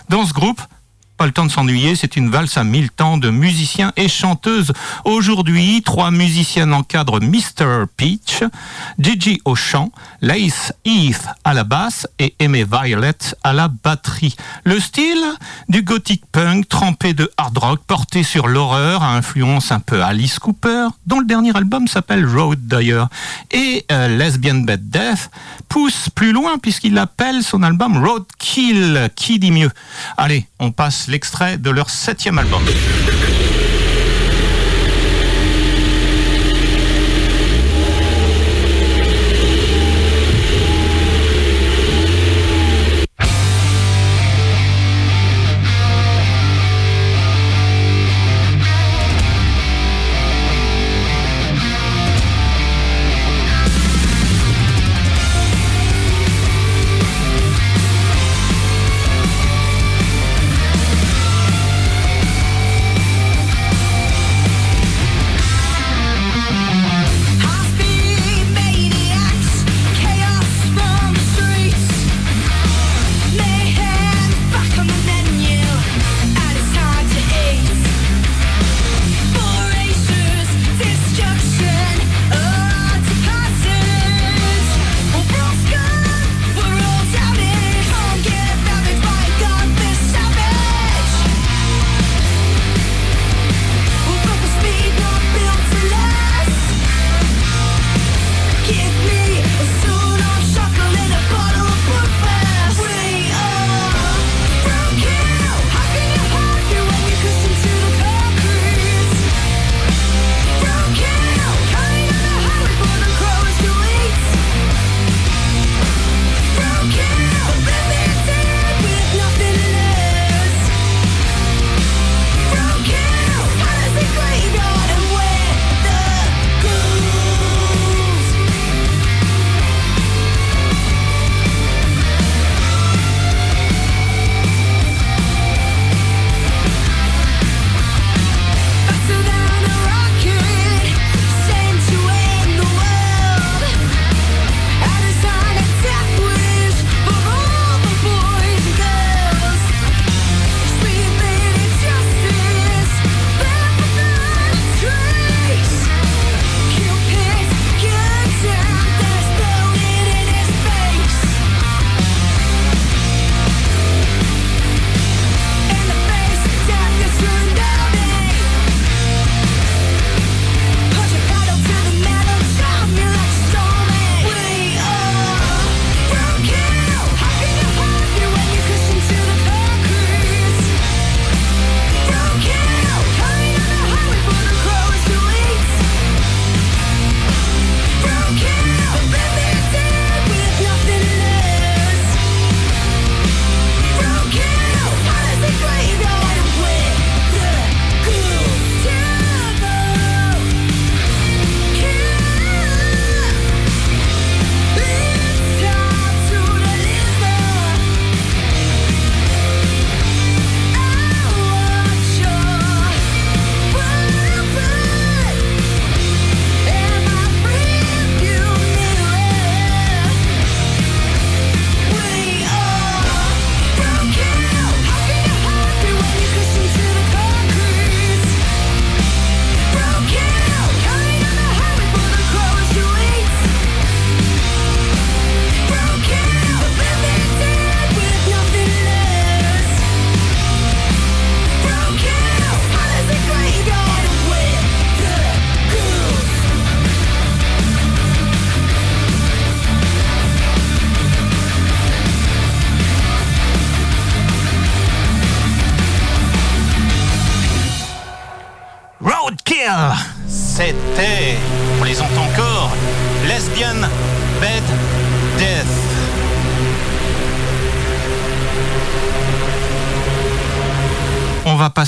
Dans 0.09 0.26
ce 0.26 0.32
groupe, 0.32 0.61
pas 1.16 1.26
le 1.26 1.32
temps 1.32 1.46
de 1.46 1.50
s'ennuyer, 1.50 1.94
c'est 1.94 2.16
une 2.16 2.28
valse 2.28 2.56
à 2.56 2.64
mille 2.64 2.90
temps 2.90 3.18
de 3.18 3.30
musiciens 3.30 3.92
et 3.96 4.08
chanteuses. 4.08 4.72
Aujourd'hui, 5.04 5.82
trois 5.84 6.10
musiciennes 6.10 6.74
encadrent 6.74 7.20
Mr. 7.20 7.84
Peach, 7.96 8.42
Gigi 8.98 9.40
au 9.44 9.54
chant, 9.54 9.90
Lace 10.20 10.72
Heath 10.84 11.26
à 11.44 11.54
la 11.54 11.64
basse 11.64 12.06
et 12.18 12.34
Aimee 12.40 12.64
Violet 12.64 13.12
à 13.42 13.52
la 13.52 13.68
batterie. 13.68 14.34
Le 14.64 14.80
style 14.80 15.24
du 15.68 15.82
gothic 15.82 16.24
punk 16.32 16.68
trempé 16.68 17.14
de 17.14 17.30
hard 17.36 17.58
rock 17.58 17.80
porté 17.86 18.22
sur 18.22 18.48
l'horreur 18.48 19.02
à 19.02 19.14
influence 19.14 19.70
un 19.70 19.80
peu 19.80 20.02
Alice 20.02 20.38
Cooper, 20.38 20.88
dont 21.06 21.20
le 21.20 21.26
dernier 21.26 21.56
album 21.56 21.86
s'appelle 21.86 22.26
Road 22.26 22.58
d'ailleurs. 22.66 23.08
Et 23.52 23.84
euh, 23.92 24.08
Lesbian 24.08 24.56
Bed 24.56 24.90
Death 24.90 25.30
pousse 25.68 26.08
plus 26.10 26.32
loin 26.32 26.58
puisqu'il 26.58 26.98
appelle 26.98 27.42
son 27.42 27.62
album 27.62 28.04
Roadkill. 28.04 29.10
Qui 29.14 29.38
dit 29.38 29.52
mieux? 29.52 29.70
Allez, 30.16 30.46
on 30.58 30.72
passe 30.72 31.03
l'extrait 31.09 31.59
de 31.59 31.70
leur 31.70 31.90
septième 31.90 32.38
album. 32.38 32.62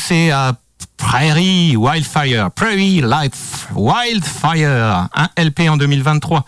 Passer 0.06 0.30
à 0.30 0.52
Prairie 0.96 1.74
Wildfire, 1.76 2.52
Prairie 2.52 3.02
Life 3.02 3.66
Wildfire, 3.74 5.08
un 5.12 5.28
LP 5.36 5.68
en 5.68 5.76
2023. 5.76 6.44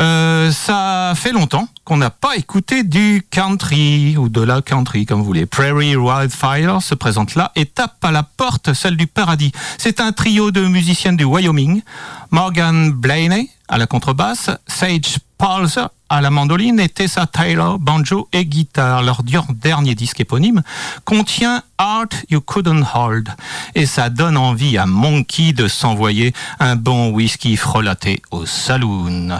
Euh, 0.00 0.50
ça 0.50 1.12
fait 1.14 1.32
longtemps 1.32 1.68
qu'on 1.84 1.98
n'a 1.98 2.10
pas 2.10 2.36
écouté 2.36 2.82
du 2.82 3.26
country 3.30 4.16
ou 4.16 4.28
de 4.28 4.40
la 4.40 4.62
country, 4.62 5.04
comme 5.06 5.20
vous 5.20 5.26
voulez. 5.26 5.46
Prairie 5.46 5.96
Wildfire 5.96 6.80
se 6.82 6.94
présente 6.94 7.34
là 7.34 7.52
et 7.56 7.66
tape 7.66 8.02
à 8.02 8.10
la 8.10 8.22
porte, 8.22 8.72
celle 8.72 8.96
du 8.96 9.06
paradis. 9.06 9.52
C'est 9.78 10.00
un 10.00 10.12
trio 10.12 10.50
de 10.50 10.66
musiciennes 10.66 11.16
du 11.16 11.24
Wyoming. 11.24 11.82
Morgan 12.30 12.90
Blaney 12.90 13.50
à 13.68 13.78
la 13.78 13.86
contrebasse, 13.86 14.50
Sage 14.66 15.18
Palzer 15.38 15.88
à 16.08 16.20
la 16.20 16.30
mandoline 16.30 16.80
et 16.80 16.88
Tessa 16.88 17.26
Taylor, 17.26 17.78
banjo 17.78 18.28
et 18.32 18.46
guitare. 18.46 19.02
Leur 19.02 19.22
dernier 19.52 19.94
disque 19.94 20.20
éponyme 20.20 20.62
contient 21.04 21.62
Art 21.76 22.08
You 22.30 22.40
Couldn't 22.40 22.84
Hold. 22.94 23.30
Et 23.74 23.86
ça 23.86 24.10
donne 24.10 24.36
envie 24.36 24.78
à 24.78 24.86
Monkey 24.86 25.52
de 25.52 25.68
s'envoyer 25.68 26.32
un 26.60 26.76
bon 26.76 27.10
whisky 27.10 27.56
frelaté 27.56 28.22
au 28.30 28.46
saloon. 28.46 29.38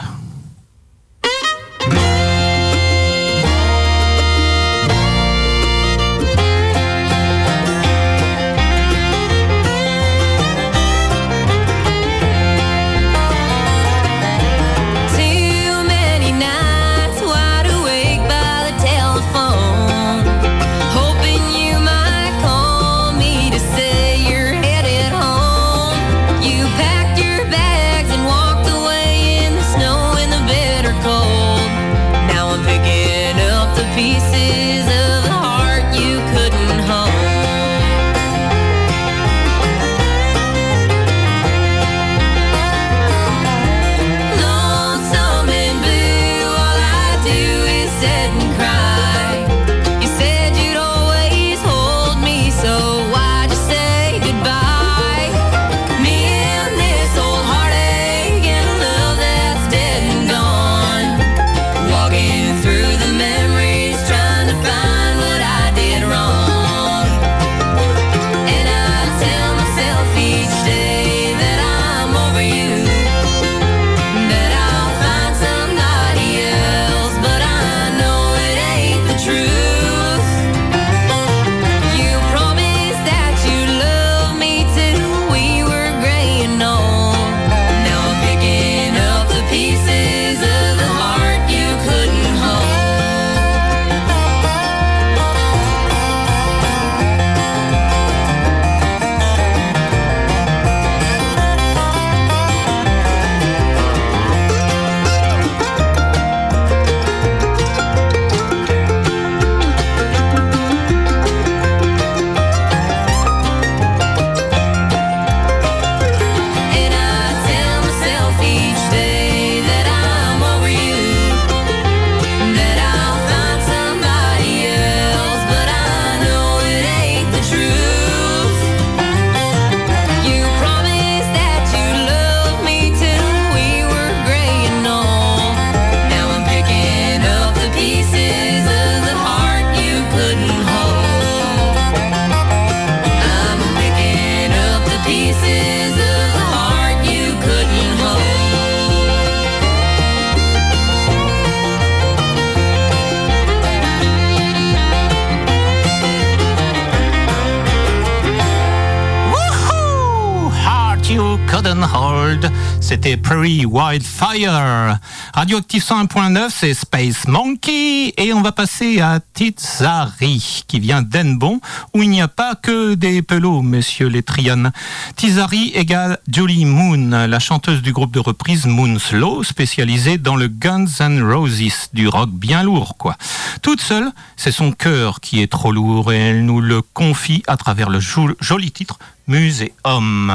Prairie 163.44 163.66
Wildfire. 163.66 164.98
Radioactive 165.34 165.82
101.9, 165.84 166.46
c'est 166.48 166.72
Space 166.72 167.28
Monkey. 167.28 168.14
Et 168.16 168.32
on 168.32 168.40
va 168.40 168.52
passer 168.52 169.02
à 169.02 169.20
Tizari, 169.34 170.62
qui 170.66 170.80
vient 170.80 171.02
d'Enbon, 171.02 171.60
où 171.92 172.02
il 172.02 172.08
n'y 172.08 172.22
a 172.22 172.28
pas 172.28 172.54
que 172.54 172.94
des 172.94 173.20
pelots, 173.20 173.60
messieurs 173.60 174.06
les 174.08 174.22
Trianes. 174.22 174.72
Tizari 175.16 175.72
égale 175.74 176.20
Julie 176.32 176.64
Moon, 176.64 177.26
la 177.28 177.38
chanteuse 177.38 177.82
du 177.82 177.92
groupe 177.92 178.14
de 178.14 178.18
reprise 178.20 178.64
Moon 178.64 178.98
Slow, 178.98 179.42
spécialisée 179.44 180.16
dans 180.16 180.36
le 180.36 180.48
Guns 180.48 180.86
N' 181.00 181.22
Roses, 181.22 181.90
du 181.92 182.08
rock 182.08 182.30
bien 182.30 182.62
lourd, 182.62 182.96
quoi. 182.96 183.14
Toute 183.60 183.82
seule, 183.82 184.10
c'est 184.38 184.52
son 184.52 184.72
cœur 184.72 185.20
qui 185.20 185.42
est 185.42 185.52
trop 185.52 185.70
lourd 185.70 186.14
et 186.14 186.18
elle 186.18 186.46
nous 186.46 186.62
le 186.62 186.80
confie 186.80 187.42
à 187.46 187.58
travers 187.58 187.90
le 187.90 188.00
jo- 188.00 188.34
joli 188.40 188.70
titre 188.72 188.98
Muséum. 189.28 190.34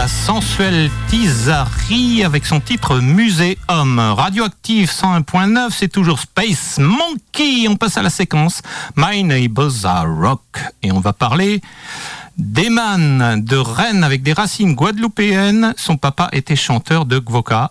La 0.00 0.08
sensuelle 0.08 0.90
Tizari 1.08 2.24
avec 2.24 2.46
son 2.46 2.58
titre 2.58 3.00
Muséum. 3.00 3.98
Radioactive 3.98 4.88
101.9, 4.90 5.72
c'est 5.72 5.88
toujours 5.92 6.20
Space 6.20 6.78
Monkey. 6.78 7.68
On 7.68 7.76
passe 7.76 7.98
à 7.98 8.02
la 8.02 8.08
séquence 8.08 8.62
My 8.96 9.22
Neighbors 9.22 9.84
Are 9.84 10.06
Rock. 10.08 10.40
Et 10.82 10.90
on 10.90 11.00
va 11.00 11.12
parler 11.12 11.60
d'Eman 12.38 13.44
de 13.44 13.56
Rennes 13.58 14.02
avec 14.02 14.22
des 14.22 14.32
racines 14.32 14.74
guadeloupéennes. 14.74 15.74
Son 15.76 15.98
papa 15.98 16.30
était 16.32 16.56
chanteur 16.56 17.04
de 17.04 17.18
Gvoka, 17.18 17.70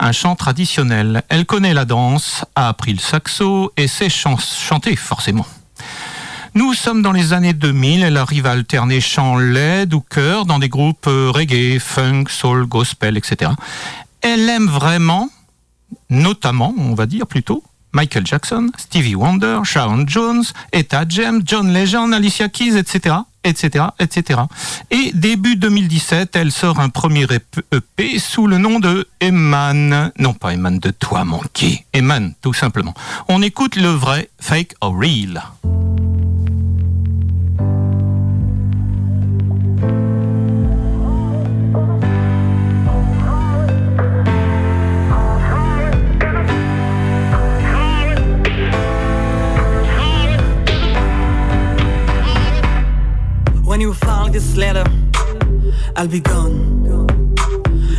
un 0.00 0.12
chant 0.12 0.36
traditionnel. 0.36 1.22
Elle 1.30 1.46
connaît 1.46 1.72
la 1.72 1.86
danse, 1.86 2.44
a 2.56 2.68
appris 2.68 2.92
le 2.92 3.00
saxo 3.00 3.72
et 3.78 3.88
sait 3.88 4.10
chan- 4.10 4.36
chanter 4.36 4.96
forcément. 4.96 5.46
Nous 6.56 6.72
sommes 6.72 7.02
dans 7.02 7.10
les 7.10 7.32
années 7.32 7.52
2000, 7.52 8.04
elle 8.04 8.16
arrive 8.16 8.46
à 8.46 8.52
alterner 8.52 9.00
chant 9.00 9.36
LED 9.36 9.92
ou 9.92 10.00
chœur 10.00 10.46
dans 10.46 10.60
des 10.60 10.68
groupes 10.68 11.08
euh, 11.08 11.32
reggae, 11.34 11.80
funk, 11.80 12.26
soul, 12.28 12.66
gospel, 12.66 13.16
etc. 13.16 13.50
Elle 14.20 14.48
aime 14.48 14.68
vraiment, 14.68 15.30
notamment, 16.10 16.72
on 16.78 16.94
va 16.94 17.06
dire 17.06 17.26
plutôt, 17.26 17.64
Michael 17.92 18.24
Jackson, 18.24 18.70
Stevie 18.76 19.16
Wonder, 19.16 19.60
Sharon 19.64 20.04
Jones, 20.06 20.44
Etta 20.72 21.04
James, 21.08 21.42
John 21.44 21.72
Legend, 21.72 22.14
Alicia 22.14 22.48
Keys, 22.48 22.76
etc., 22.76 23.16
etc., 23.42 23.86
etc. 23.98 24.42
Et 24.92 25.10
début 25.12 25.56
2017, 25.56 26.36
elle 26.36 26.52
sort 26.52 26.78
un 26.78 26.88
premier 26.88 27.26
EP 27.72 28.18
sous 28.20 28.46
le 28.46 28.58
nom 28.58 28.78
de 28.78 29.08
Eman. 29.20 30.12
Non, 30.20 30.34
pas 30.34 30.54
Eman 30.54 30.78
de 30.78 30.90
toi, 30.90 31.24
manqué. 31.24 31.84
Eman, 31.94 32.32
tout 32.42 32.54
simplement. 32.54 32.94
On 33.26 33.42
écoute 33.42 33.74
le 33.74 33.88
vrai 33.88 34.30
Fake 34.38 34.74
or 34.80 34.96
Real. 34.96 35.42
I'll 55.96 56.08
be 56.08 56.20
gone. 56.20 57.34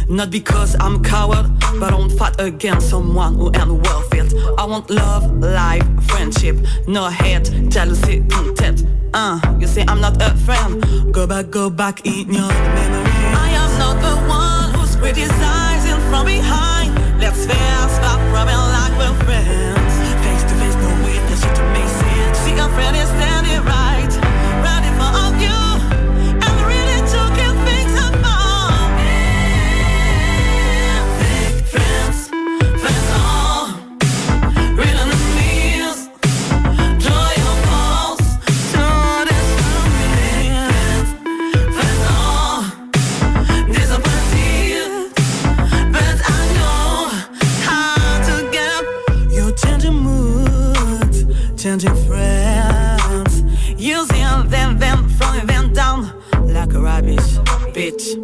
Not 0.10 0.30
because 0.30 0.76
I'm 0.80 0.96
a 0.98 1.00
coward, 1.00 1.50
but 1.80 1.94
I 1.94 1.96
won't 1.96 2.12
fight 2.12 2.36
against 2.40 2.90
someone 2.90 3.36
who 3.36 3.48
ain't 3.56 3.72
worth 3.72 4.14
it. 4.14 4.34
I 4.58 4.66
want 4.66 4.90
love, 4.90 5.32
life, 5.40 5.86
friendship, 6.04 6.58
no 6.88 7.08
hate, 7.08 7.50
jealousy, 7.70 8.24
contempt. 8.30 8.84
Uh, 9.14 9.40
you 9.60 9.68
say 9.68 9.86
I'm 9.88 10.02
not 10.02 10.22
a 10.22 10.36
friend. 10.38 10.84
Go 11.14 11.26
back, 11.26 11.50
go 11.50 11.70
back 11.70 12.06
in 12.06 12.34
your 12.34 12.50
memory. 12.50 13.12
I 13.34 13.50
am 13.56 13.80
not 13.80 13.96
the 14.02 14.16
one 14.28 14.74
who's 14.76 14.96
criticizing 14.98 16.00
from 16.10 16.26
behind. 16.26 16.94
Let's 17.20 17.46
face 17.46 17.92
stop 17.96 18.20
rubbing 18.34 18.56
like 18.56 18.98
we're 19.00 19.24
friends. 19.24 19.65
Bitch. 57.86 58.18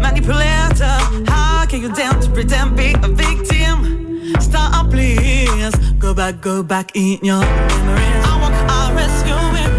Manipulator, 0.00 0.96
how 1.30 1.66
can 1.66 1.80
you 1.80 1.92
dare 1.92 2.12
to 2.20 2.30
pretend 2.30 2.76
be 2.76 2.94
a 3.02 3.08
victim? 3.08 4.34
Stop, 4.40 4.90
please. 4.90 5.74
Go 5.98 6.14
back, 6.14 6.40
go 6.40 6.62
back 6.62 6.94
in 6.94 7.18
your 7.22 7.40
memories. 7.40 8.22
I 8.28 8.34
won't 8.40 8.56
arrest 8.76 9.26
you 9.26 9.38
if 9.62 9.75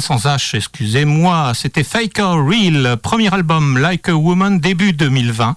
Sans 0.00 0.26
H, 0.26 0.56
excusez-moi, 0.56 1.52
c'était 1.54 1.84
Faker 1.84 2.36
Real, 2.36 2.96
premier 2.96 3.32
album 3.32 3.78
Like 3.78 4.08
a 4.08 4.14
Woman, 4.14 4.58
début 4.58 4.92
2020. 4.92 5.54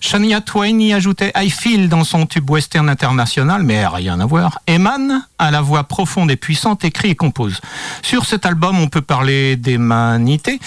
Shania 0.00 0.40
Twain 0.40 0.78
y 0.78 0.92
ajoutait 0.92 1.32
I 1.36 1.50
Feel 1.50 1.88
dans 1.88 2.04
son 2.04 2.26
tube 2.26 2.50
western 2.50 2.88
international, 2.88 3.62
mais 3.62 3.86
rien 3.86 4.20
à 4.20 4.26
voir. 4.26 4.60
Eman, 4.68 5.24
à 5.38 5.50
la 5.50 5.60
voix 5.60 5.84
profonde 5.84 6.30
et 6.30 6.36
puissante, 6.36 6.84
écrit 6.84 7.10
et 7.10 7.14
compose. 7.14 7.60
Sur 8.02 8.26
cet 8.26 8.46
album, 8.46 8.78
on 8.78 8.88
peut 8.88 9.02
parler 9.02 9.56
d'humanité 9.56 10.60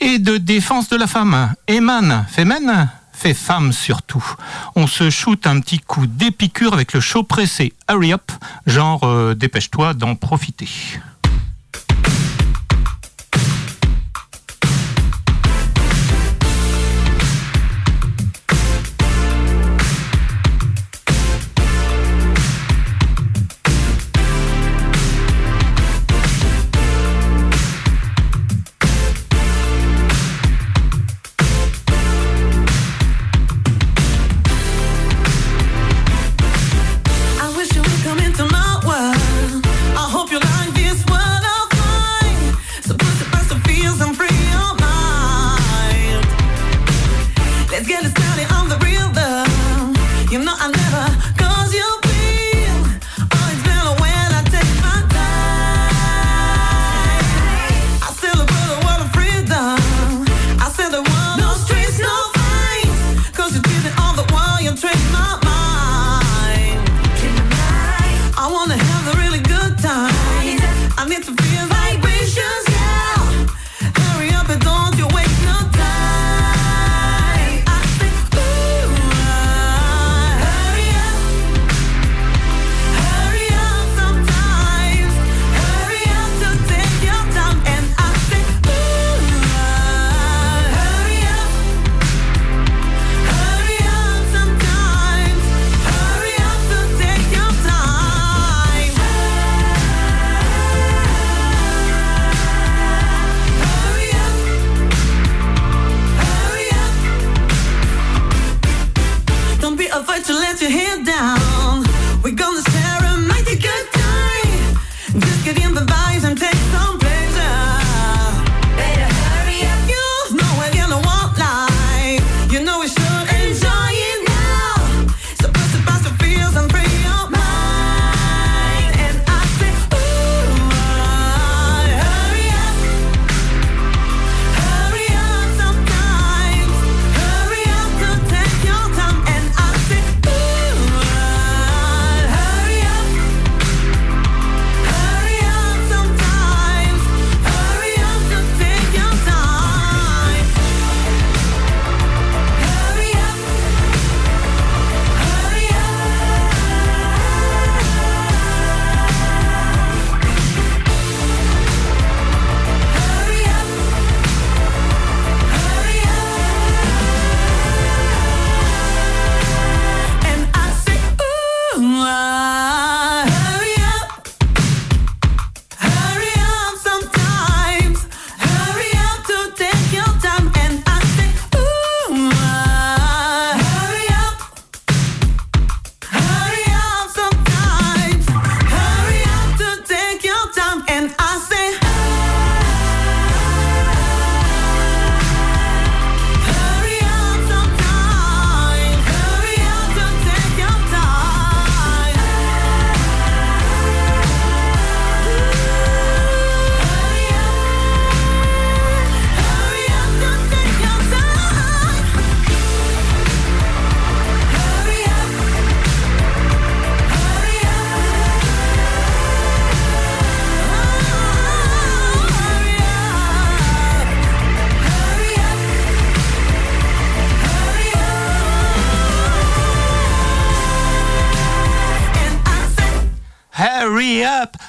et 0.00 0.18
de 0.18 0.36
défense 0.36 0.88
de 0.88 0.96
la 0.96 1.06
femme. 1.06 1.54
Eman, 1.68 2.26
fémène 2.28 2.88
fait 3.14 3.34
femme 3.34 3.72
surtout. 3.72 4.24
On 4.74 4.86
se 4.86 5.08
shoot 5.08 5.46
un 5.46 5.60
petit 5.60 5.78
coup 5.78 6.06
d'épicure 6.06 6.74
avec 6.74 6.92
le 6.92 7.00
chaud 7.00 7.22
pressé 7.22 7.72
Hurry 7.88 8.12
Up, 8.12 8.30
genre 8.66 9.04
euh, 9.04 9.34
dépêche-toi 9.34 9.94
d'en 9.94 10.16
profiter. 10.16 10.68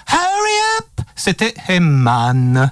hurry 0.08 0.80
up 0.80 1.06
C'était 1.16 1.54
Heyman. 1.68 2.72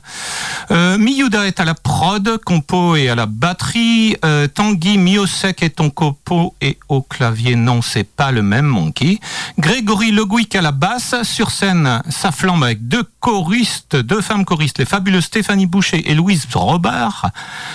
Euh, 0.69 0.97
Miyuda 0.97 1.47
est 1.47 1.59
à 1.61 1.65
la 1.65 1.75
prod, 1.75 2.37
compo 2.45 2.95
et 2.95 3.07
à 3.09 3.15
la 3.15 3.25
batterie. 3.25 4.17
Euh, 4.25 4.47
Tanguy 4.47 4.97
Miosek 4.97 5.63
est 5.63 5.79
en 5.79 5.89
copo 5.89 6.53
et 6.59 6.77
au 6.89 7.01
clavier. 7.01 7.55
Non, 7.55 7.81
c'est 7.81 8.03
pas 8.03 8.31
le 8.31 8.41
même 8.41 8.65
monkey. 8.65 9.19
Grégory 9.57 10.11
Leguic 10.11 10.55
à 10.55 10.61
la 10.61 10.71
basse. 10.71 11.15
Sur 11.23 11.51
scène, 11.51 12.01
ça 12.09 12.31
flambe 12.31 12.63
avec 12.63 12.87
deux 12.87 13.03
choristes, 13.21 13.95
deux 13.95 14.21
femmes 14.21 14.45
choristes, 14.45 14.79
les 14.79 14.85
fabuleuses 14.85 15.25
Stéphanie 15.25 15.65
Boucher 15.65 16.09
et 16.09 16.13
Louise 16.13 16.45
Robard, 16.53 17.29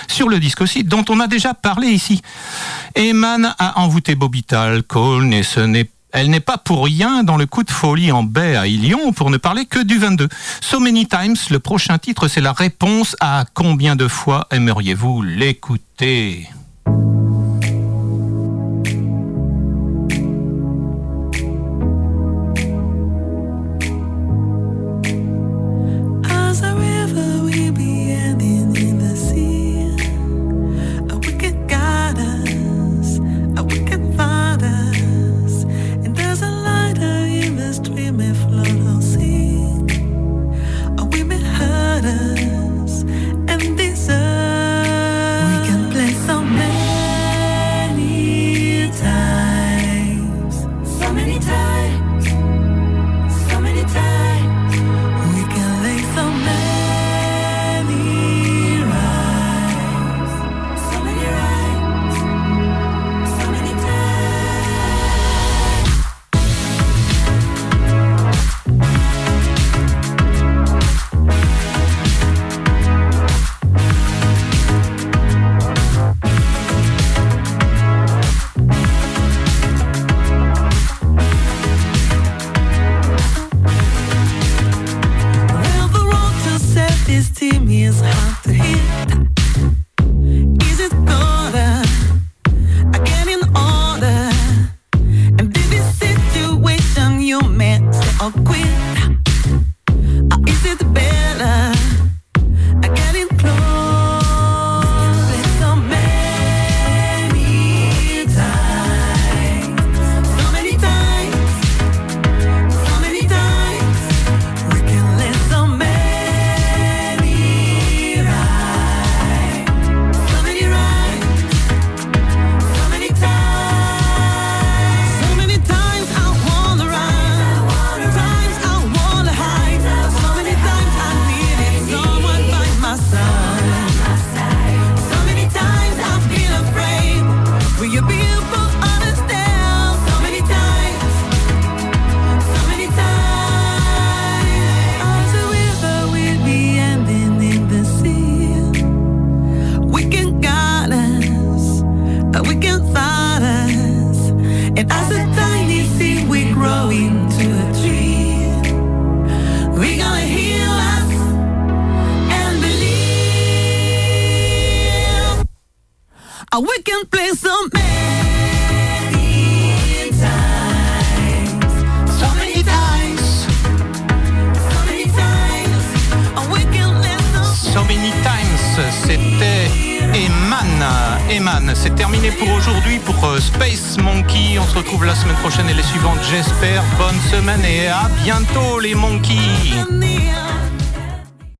sur 0.07 0.29
le 0.29 0.39
disque 0.39 0.61
aussi, 0.61 0.83
dont 0.83 1.03
on 1.09 1.19
a 1.19 1.27
déjà 1.27 1.53
parlé 1.53 1.87
ici. 1.87 2.21
Eman 2.95 3.55
a 3.57 3.79
envoûté 3.79 4.15
Bobital, 4.15 4.83
Colne 4.83 5.33
et 5.33 5.43
ce 5.43 5.59
n'est 5.61 5.85
pas 5.85 5.98
elle 6.11 6.29
n'est 6.29 6.39
pas 6.39 6.57
pour 6.57 6.85
rien 6.85 7.23
dans 7.23 7.37
le 7.37 7.45
coup 7.45 7.63
de 7.63 7.69
folie 7.69 8.11
en 8.11 8.23
baie 8.23 8.55
à 8.55 8.67
Ilion 8.67 9.13
pour 9.13 9.29
ne 9.29 9.37
parler 9.37 9.65
que 9.65 9.79
du 9.79 9.99
22. 9.99 10.27
So 10.59 10.79
Many 10.79 11.07
Times, 11.07 11.35
le 11.51 11.59
prochain 11.59 11.97
titre, 11.99 12.27
c'est 12.27 12.41
la 12.41 12.53
réponse 12.53 13.15
à 13.19 13.45
combien 13.53 13.95
de 13.95 14.07
fois 14.07 14.47
aimeriez-vous 14.51 15.21
l'écouter? 15.21 16.49